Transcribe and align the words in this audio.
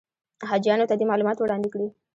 حاجیانو 0.49 0.89
ته 0.89 0.95
دې 0.99 1.05
معلومات 1.11 1.37
وړاندې 1.39 1.69
کړي. 1.73 1.87